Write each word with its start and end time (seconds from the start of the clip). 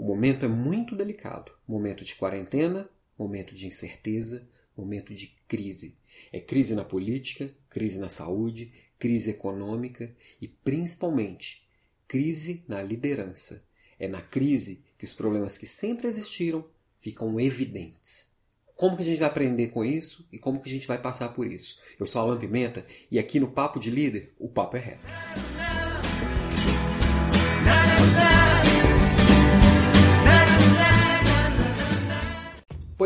O 0.00 0.02
momento 0.02 0.46
é 0.46 0.48
muito 0.48 0.96
delicado. 0.96 1.52
Momento 1.68 2.06
de 2.06 2.14
quarentena, 2.14 2.88
momento 3.18 3.54
de 3.54 3.66
incerteza, 3.66 4.48
momento 4.74 5.12
de 5.12 5.26
crise. 5.46 5.98
É 6.32 6.40
crise 6.40 6.74
na 6.74 6.82
política, 6.82 7.50
crise 7.68 7.98
na 7.98 8.08
saúde, 8.08 8.72
crise 8.98 9.32
econômica 9.32 10.10
e 10.40 10.48
principalmente 10.48 11.68
crise 12.08 12.64
na 12.66 12.80
liderança. 12.80 13.66
É 13.98 14.08
na 14.08 14.22
crise 14.22 14.84
que 14.96 15.04
os 15.04 15.12
problemas 15.12 15.58
que 15.58 15.66
sempre 15.66 16.08
existiram 16.08 16.64
ficam 16.98 17.38
evidentes. 17.38 18.30
Como 18.74 18.96
que 18.96 19.02
a 19.02 19.06
gente 19.06 19.18
vai 19.18 19.28
aprender 19.28 19.68
com 19.68 19.84
isso 19.84 20.26
e 20.32 20.38
como 20.38 20.62
que 20.62 20.70
a 20.70 20.72
gente 20.72 20.88
vai 20.88 20.96
passar 20.96 21.34
por 21.34 21.46
isso? 21.46 21.78
Eu 21.98 22.06
sou 22.06 22.22
Alan 22.22 22.38
Pimenta 22.38 22.86
e 23.10 23.18
aqui 23.18 23.38
no 23.38 23.52
Papo 23.52 23.78
de 23.78 23.90
Líder, 23.90 24.32
o 24.38 24.48
papo 24.48 24.78
é 24.78 24.80
reto. 24.80 25.69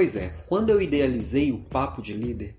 Pois 0.04 0.16
é, 0.16 0.30
quando 0.50 0.68
eu 0.68 0.82
idealizei 0.82 1.50
o 1.50 1.60
Papo 1.60 2.02
de 2.02 2.12
Líder, 2.12 2.54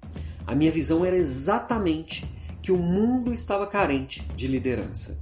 a 0.48 0.55
minha 0.55 0.72
visão 0.72 1.05
era 1.05 1.16
exatamente 1.16 2.27
que 2.59 2.71
o 2.71 2.77
mundo 2.80 3.31
estava 3.31 3.68
carente 3.68 4.27
de 4.35 4.48
liderança. 4.48 5.21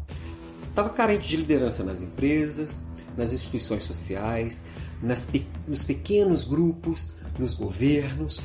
Estava 0.69 0.89
carente 0.89 1.27
de 1.27 1.35
liderança 1.35 1.83
nas 1.83 2.01
empresas, 2.01 2.85
nas 3.17 3.33
instituições 3.33 3.83
sociais, 3.83 4.67
nas, 5.01 5.33
nos 5.67 5.83
pequenos 5.83 6.45
grupos, 6.45 7.15
nos 7.37 7.55
governos, 7.55 8.39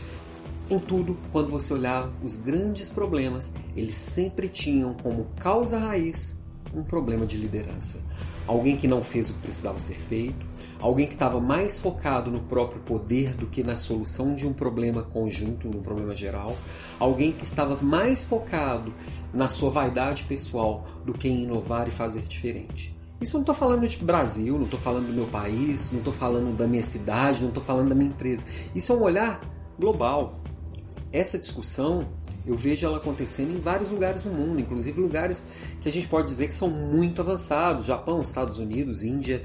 em 0.68 0.80
tudo, 0.80 1.16
quando 1.30 1.48
você 1.48 1.73
olhava 1.73 2.12
os 2.20 2.34
grandes 2.34 2.90
problemas, 2.90 3.54
eles 3.76 3.95
sempre 3.95 4.48
tinham 4.48 4.92
como 4.92 5.26
causa 5.37 5.79
raiz 5.79 6.40
um 6.74 6.82
problema 6.82 7.24
de 7.24 7.37
liderança. 7.37 8.02
Alguém 8.48 8.79
que 8.79 8.88
não 8.88 9.02
fez 9.02 9.29
o 9.29 9.34
que 9.34 9.41
precisava 9.41 9.79
ser 9.79 9.97
feito, 9.97 10.45
alguém 10.80 11.07
que 11.07 11.12
estava 11.12 11.38
mais 11.38 11.79
focado 11.79 12.30
no 12.30 12.41
próprio 12.41 12.80
poder 12.80 13.34
do 13.34 13.47
que 13.47 13.62
na 13.62 13.77
solução 13.77 14.35
de 14.35 14.46
um 14.46 14.54
problema 14.54 15.02
conjunto, 15.02 15.68
num 15.68 15.82
problema 15.82 16.16
geral, 16.16 16.57
alguém 16.99 17.30
que 17.30 17.45
estava 17.45 17.76
mais 17.82 18.24
focado 18.24 18.93
na 19.35 19.51
sua 19.51 19.71
vaidade 19.71 20.24
pessoal 20.24 20.87
do 21.04 21.13
que 21.13 21.29
em 21.29 21.43
inovar 21.43 21.87
e 21.88 21.91
fazer 21.91 22.23
diferente. 22.23 22.96
Isso 23.21 23.37
eu 23.37 23.38
não 23.38 23.43
estou 23.43 23.54
falando 23.54 23.87
de 23.87 23.99
Brasil, 23.99 24.57
não 24.57 24.65
estou 24.65 24.80
falando 24.80 25.09
do 25.09 25.13
meu 25.13 25.26
país, 25.26 25.93
não 25.93 25.99
estou 25.99 26.13
falando 26.13 26.57
da 26.57 26.66
minha 26.66 26.82
cidade, 26.82 27.41
não 27.41 27.49
estou 27.49 27.63
falando 27.63 27.91
da 27.91 27.95
minha 27.95 28.09
empresa. 28.09 28.46
Isso 28.74 28.93
é 28.93 28.96
um 28.96 29.02
olhar 29.02 29.43
global. 29.79 30.37
Essa 31.13 31.38
discussão 31.38 32.09
eu 32.49 32.57
vejo 32.57 32.87
ela 32.87 32.96
acontecendo 32.96 33.54
em 33.54 33.60
vários 33.60 33.91
lugares 33.91 34.23
do 34.23 34.30
mundo, 34.30 34.59
inclusive 34.59 34.99
lugares 34.99 35.52
que 35.82 35.88
a 35.88 35.93
gente 35.93 36.09
pode 36.09 36.29
dizer 36.29 36.49
que 36.49 36.54
são 36.54 36.71
muito 36.71 37.21
avançados, 37.21 37.85
Japão, 37.85 38.23
Estados 38.23 38.59
Unidos, 38.59 39.04
Índia. 39.04 39.43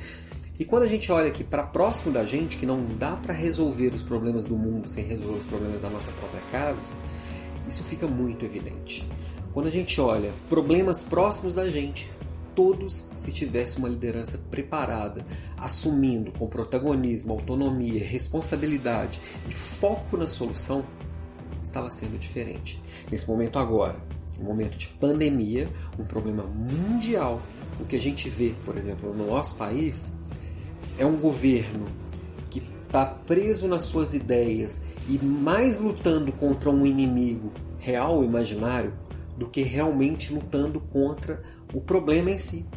E 0.57 0.63
quando 0.63 0.83
a 0.83 0.87
gente 0.87 1.11
olha 1.11 1.27
aqui 1.27 1.43
para 1.43 1.63
próximo 1.63 2.13
da 2.13 2.23
gente, 2.25 2.55
que 2.55 2.65
não 2.65 2.95
dá 2.95 3.17
para 3.17 3.33
resolver 3.33 3.89
os 3.89 4.01
problemas 4.01 4.45
do 4.45 4.55
mundo 4.55 4.87
sem 4.87 5.05
resolver 5.05 5.37
os 5.37 5.43
problemas 5.43 5.81
da 5.81 5.89
nossa 5.89 6.13
própria 6.13 6.41
casa, 6.49 6.93
isso 7.67 7.83
fica 7.83 8.07
muito 8.07 8.45
evidente. 8.45 9.05
Quando 9.53 9.67
a 9.67 9.71
gente 9.71 9.99
olha 9.99 10.33
problemas 10.47 11.03
próximos 11.03 11.55
da 11.55 11.67
gente, 11.67 12.09
todos 12.55 13.11
se 13.17 13.33
tivesse 13.33 13.79
uma 13.79 13.89
liderança 13.89 14.37
preparada, 14.49 15.25
assumindo 15.57 16.31
com 16.31 16.47
protagonismo, 16.47 17.33
autonomia, 17.33 18.01
responsabilidade 18.01 19.19
e 19.45 19.51
foco 19.53 20.15
na 20.15 20.29
solução, 20.29 20.85
estava 21.73 21.89
sendo 21.89 22.19
diferente. 22.19 22.79
Nesse 23.11 23.27
momento 23.27 23.57
agora, 23.57 23.97
um 24.39 24.43
momento 24.43 24.77
de 24.77 24.87
pandemia, 24.87 25.69
um 25.97 26.05
problema 26.05 26.43
mundial, 26.43 27.41
o 27.79 27.85
que 27.85 27.95
a 27.95 28.01
gente 28.01 28.29
vê, 28.29 28.53
por 28.63 28.77
exemplo, 28.77 29.13
no 29.13 29.27
nosso 29.27 29.57
país, 29.57 30.21
é 30.97 31.05
um 31.05 31.17
governo 31.17 31.87
que 32.51 32.63
está 32.85 33.05
preso 33.05 33.67
nas 33.67 33.83
suas 33.83 34.13
ideias 34.13 34.89
e 35.07 35.17
mais 35.17 35.79
lutando 35.79 36.31
contra 36.33 36.69
um 36.69 36.85
inimigo 36.85 37.51
real 37.79 38.23
imaginário 38.23 38.93
do 39.35 39.49
que 39.49 39.63
realmente 39.63 40.31
lutando 40.31 40.79
contra 40.79 41.41
o 41.73 41.81
problema 41.81 42.29
em 42.29 42.37
si. 42.37 42.69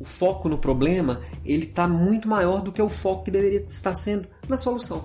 O 0.00 0.04
foco 0.04 0.48
no 0.48 0.58
problema 0.58 1.20
ele 1.44 1.64
está 1.64 1.86
muito 1.86 2.28
maior 2.28 2.60
do 2.60 2.72
que 2.72 2.82
o 2.82 2.90
foco 2.90 3.24
que 3.24 3.30
deveria 3.30 3.60
estar 3.60 3.94
sendo 3.94 4.28
na 4.48 4.56
solução. 4.56 5.04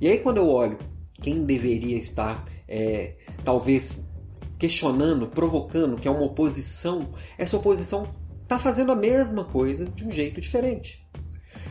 E 0.00 0.08
aí 0.08 0.18
quando 0.18 0.38
eu 0.38 0.48
olho 0.48 0.78
quem 1.20 1.44
deveria 1.44 1.98
estar 1.98 2.44
é, 2.68 3.14
talvez 3.44 4.10
questionando, 4.58 5.26
provocando, 5.26 5.96
que 5.96 6.08
é 6.08 6.10
uma 6.10 6.24
oposição, 6.24 7.12
essa 7.36 7.56
oposição 7.56 8.08
está 8.42 8.58
fazendo 8.58 8.92
a 8.92 8.96
mesma 8.96 9.44
coisa 9.44 9.86
de 9.86 10.04
um 10.04 10.12
jeito 10.12 10.40
diferente. 10.40 11.06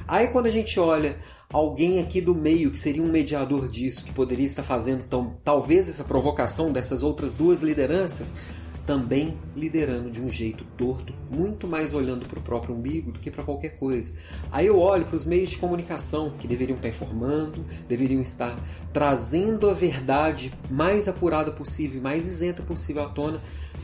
Aí 0.07 0.27
quando 0.27 0.45
a 0.45 0.51
gente 0.51 0.79
olha 0.79 1.17
alguém 1.51 1.99
aqui 1.99 2.21
do 2.21 2.35
meio 2.35 2.71
que 2.71 2.77
seria 2.77 3.01
um 3.01 3.11
mediador 3.11 3.67
disso, 3.69 4.05
que 4.05 4.13
poderia 4.13 4.45
estar 4.45 4.63
fazendo 4.63 5.03
então, 5.05 5.35
talvez 5.43 5.87
essa 5.89 6.03
provocação 6.03 6.71
dessas 6.71 7.01
outras 7.01 7.35
duas 7.35 7.61
lideranças, 7.61 8.35
também 8.85 9.37
liderando 9.55 10.11
de 10.11 10.21
um 10.21 10.31
jeito 10.31 10.63
torto, 10.77 11.13
muito 11.29 11.67
mais 11.67 11.93
olhando 11.93 12.25
para 12.25 12.39
o 12.39 12.41
próprio 12.41 12.75
umbigo 12.75 13.11
do 13.11 13.19
que 13.19 13.31
para 13.31 13.43
qualquer 13.43 13.77
coisa. 13.77 14.13
Aí 14.51 14.67
eu 14.67 14.79
olho 14.79 15.05
para 15.05 15.15
os 15.15 15.25
meios 15.25 15.49
de 15.49 15.57
comunicação 15.57 16.31
que 16.37 16.47
deveriam 16.47 16.75
estar 16.75 16.89
informando, 16.89 17.65
deveriam 17.87 18.21
estar 18.21 18.55
trazendo 18.93 19.69
a 19.69 19.73
verdade 19.73 20.53
mais 20.69 21.07
apurada 21.07 21.51
possível, 21.51 22.01
mais 22.01 22.25
isenta 22.25 22.61
possível 22.61 23.03
à 23.03 23.09
tona, 23.09 23.41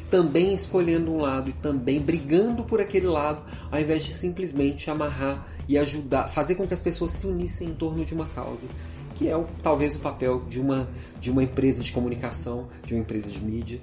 também 0.09 0.53
escolhendo 0.53 1.11
um 1.11 1.21
lado 1.21 1.49
e 1.49 1.53
também 1.53 1.99
brigando 1.99 2.63
por 2.63 2.79
aquele 2.79 3.07
lado, 3.07 3.41
ao 3.71 3.79
invés 3.79 4.03
de 4.03 4.11
simplesmente 4.11 4.89
amarrar 4.89 5.47
e 5.67 5.77
ajudar, 5.77 6.27
fazer 6.27 6.55
com 6.55 6.67
que 6.67 6.73
as 6.73 6.81
pessoas 6.81 7.13
se 7.13 7.27
unissem 7.27 7.69
em 7.69 7.73
torno 7.73 8.05
de 8.05 8.13
uma 8.13 8.27
causa 8.27 8.67
que 9.15 9.29
é 9.29 9.45
talvez 9.61 9.95
o 9.95 9.99
papel 9.99 10.41
de 10.49 10.59
uma, 10.59 10.89
de 11.19 11.29
uma 11.29 11.43
empresa 11.43 11.83
de 11.83 11.91
comunicação, 11.91 12.69
de 12.83 12.95
uma 12.95 13.01
empresa 13.01 13.31
de 13.31 13.39
mídia, 13.39 13.79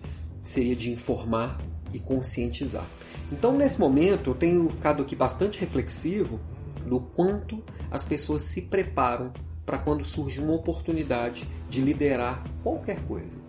seria 0.48 0.74
de 0.74 0.90
informar 0.90 1.60
e 1.92 1.98
conscientizar. 1.98 2.88
Então, 3.30 3.56
nesse 3.56 3.78
momento, 3.78 4.30
eu 4.30 4.34
tenho 4.34 4.68
ficado 4.70 5.02
aqui 5.02 5.14
bastante 5.14 5.60
reflexivo 5.60 6.40
do 6.86 7.00
quanto 7.00 7.62
as 7.90 8.04
pessoas 8.04 8.42
se 8.44 8.62
preparam 8.62 9.32
para 9.66 9.78
quando 9.78 10.04
surge 10.04 10.40
uma 10.40 10.54
oportunidade 10.54 11.46
de 11.68 11.82
liderar 11.82 12.42
qualquer 12.62 12.98
coisa. 13.04 13.40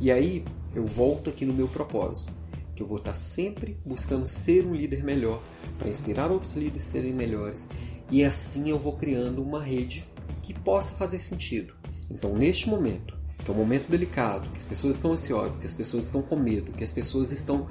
E 0.00 0.10
aí 0.10 0.44
eu 0.74 0.84
volto 0.84 1.30
aqui 1.30 1.44
no 1.44 1.54
meu 1.54 1.68
propósito, 1.68 2.32
que 2.74 2.82
eu 2.82 2.86
vou 2.88 2.98
estar 2.98 3.14
sempre 3.14 3.78
buscando 3.86 4.26
ser 4.26 4.66
um 4.66 4.74
líder 4.74 5.04
melhor 5.04 5.40
para 5.78 5.88
inspirar 5.88 6.32
outros 6.32 6.56
líderes 6.56 6.88
a 6.88 6.90
serem 6.90 7.12
melhores 7.12 7.68
e 8.10 8.24
assim 8.24 8.68
eu 8.68 8.78
vou 8.78 8.96
criando 8.96 9.40
uma 9.40 9.62
rede 9.62 10.04
que 10.42 10.52
possa 10.52 10.96
fazer 10.96 11.20
sentido. 11.20 11.72
Então, 12.10 12.36
neste 12.36 12.68
momento, 12.68 13.16
que 13.44 13.50
é 13.50 13.54
um 13.54 13.56
momento 13.56 13.88
delicado, 13.88 14.48
que 14.50 14.58
as 14.58 14.64
pessoas 14.64 14.96
estão 14.96 15.12
ansiosas, 15.12 15.58
que 15.58 15.66
as 15.66 15.74
pessoas 15.74 16.06
estão 16.06 16.22
com 16.22 16.36
medo, 16.36 16.72
que 16.72 16.84
as 16.84 16.92
pessoas 16.92 17.32
estão 17.32 17.66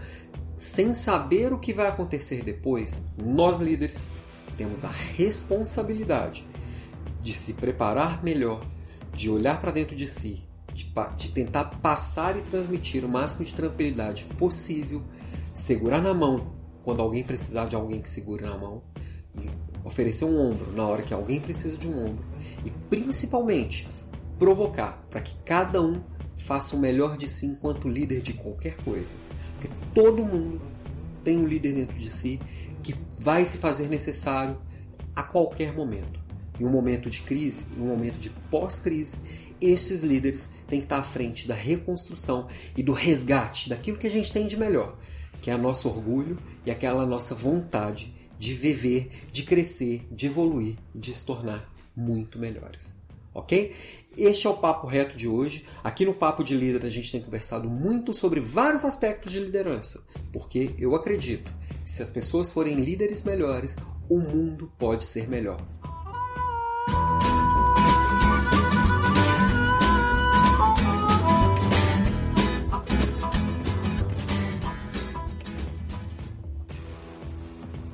sem 0.58 0.94
saber 0.94 1.52
o 1.54 1.59
que 1.59 1.74
vai 1.74 1.88
acontecer 1.88 2.44
depois, 2.44 3.12
nós 3.18 3.59
líderes 3.59 4.16
temos 4.58 4.84
a 4.84 4.92
responsabilidade 4.92 6.46
de 7.22 7.34
se 7.34 7.54
preparar 7.54 8.24
melhor, 8.24 8.64
de 9.16 9.30
olhar 9.30 9.59
para 9.59 9.72
dentro 9.72 9.96
de 9.96 10.08
si, 10.08 10.44
de, 10.74 10.92
de, 11.18 11.32
tentar 11.32 11.66
passar 11.66 12.38
e 12.38 12.42
transmitir 12.42 13.03
o 13.03 13.09
máximo 13.09 13.46
de 13.46 13.53
tranquilidade 13.53 14.26
possível, 14.38 15.02
segurar 15.53 16.02
na 16.02 16.14
mão 16.14 16.53
quando 16.84 17.02
alguém 17.02 17.24
precisar 17.24 17.66
de 17.66 17.76
alguém 17.76 18.00
que 18.00 18.09
segure 18.09 18.44
na 18.44 18.58
mão, 18.58 18.84
oferecer 19.84 20.26
um 20.26 20.40
ombro 20.40 20.72
na 20.74 20.86
hora 20.86 21.02
que 21.02 21.14
alguém 21.14 21.40
precisa 21.40 21.78
de 21.78 21.88
um 21.88 22.06
ombro, 22.06 22.26
e 22.66 22.70
principalmente 22.90 23.88
provocar 24.41 25.03
para 25.12 25.22
que 25.22 25.35
cada 25.46 25.79
um 25.79 26.02
faça 26.35 26.75
o 26.75 26.79
melhor 26.79 27.16
de 27.16 27.29
si 27.29 27.46
enquanto 27.46 27.88
líder 27.88 28.22
de 28.22 28.34
qualquer 28.34 28.75
coisa. 28.78 29.18
Porque 29.53 29.69
todo 29.94 30.25
mundo 30.25 30.59
tem 31.24 31.38
um 31.38 31.46
líder 31.46 31.74
dentro 31.74 32.00
de 32.00 32.09
si 32.09 32.41
que 32.81 32.96
vai 33.19 33.46
se 33.46 33.59
fazer 33.59 33.88
necessário 33.88 34.59
a 35.16 35.22
qualquer 35.22 35.75
momento. 35.75 36.19
Em 36.59 36.66
um 36.66 36.72
momento 36.72 37.08
de 37.08 37.22
crise, 37.22 37.67
em 37.78 37.82
um 37.82 37.90
momento 37.90 38.17
de 38.17 38.32
pós-crise, 38.49 39.20
estes 39.61 40.02
líderes 40.02 40.53
têm 40.67 40.79
que 40.79 40.85
estar 40.85 40.97
à 40.97 41.03
frente 41.03 41.47
da 41.47 41.53
reconstrução 41.53 42.47
e 42.76 42.82
do 42.82 42.94
resgate 42.94 43.70
daquilo 43.70 43.99
que 43.99 44.08
a 44.08 44.11
gente 44.11 44.34
tem 44.34 44.47
de 44.47 44.58
melhor, 44.58 44.97
que 45.40 45.52
é 45.52 45.55
o 45.55 45.59
nosso 45.59 45.87
orgulho 45.87 46.40
e 46.66 46.72
aquela 46.72 47.05
nossa 47.05 47.35
vontade 47.35 48.11
de 48.40 48.55
viver, 48.55 49.11
de 49.32 49.44
crescer, 49.44 50.08
de 50.11 50.26
evoluir 50.26 50.79
e 50.96 50.97
de 50.97 51.14
se 51.14 51.28
tornar 51.28 51.72
muito 51.96 52.40
melhores 52.40 53.01
ok? 53.34 53.74
Este 54.18 54.46
é 54.46 54.50
o 54.50 54.58
papo 54.58 54.88
reto 54.88 55.18
de 55.18 55.28
hoje. 55.28 55.66
Aqui 55.84 56.06
no 56.06 56.14
Papo 56.14 56.44
de 56.44 56.56
Líder 56.56 56.86
a 56.86 56.90
gente 56.90 57.12
tem 57.12 57.22
conversado 57.22 57.70
muito 57.70 58.14
sobre 58.14 58.40
vários 58.40 58.84
aspectos 58.84 59.32
de 59.32 59.40
liderança, 59.40 60.06
porque 60.34 60.72
eu 60.78 60.96
acredito 60.96 61.52
que 61.84 61.90
se 61.90 62.04
as 62.04 62.10
pessoas 62.10 62.52
forem 62.52 62.76
líderes 62.76 63.24
melhores, 63.24 63.78
o 64.10 64.20
mundo 64.20 64.72
pode 64.78 65.06
ser 65.06 65.30
melhor. 65.30 65.60